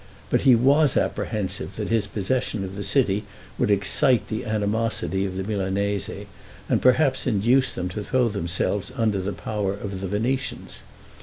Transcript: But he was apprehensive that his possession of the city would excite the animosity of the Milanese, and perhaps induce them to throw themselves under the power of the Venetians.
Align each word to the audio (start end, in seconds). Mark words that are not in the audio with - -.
But 0.31 0.41
he 0.41 0.55
was 0.55 0.97
apprehensive 0.97 1.75
that 1.75 1.89
his 1.89 2.07
possession 2.07 2.63
of 2.63 2.75
the 2.75 2.83
city 2.83 3.23
would 3.59 3.69
excite 3.69 4.29
the 4.29 4.45
animosity 4.45 5.27
of 5.27 5.35
the 5.37 5.43
Milanese, 5.43 6.09
and 6.67 6.81
perhaps 6.81 7.27
induce 7.27 7.71
them 7.71 7.87
to 7.89 8.03
throw 8.03 8.27
themselves 8.27 8.91
under 8.97 9.21
the 9.21 9.31
power 9.31 9.73
of 9.75 10.01
the 10.01 10.07
Venetians. 10.07 10.79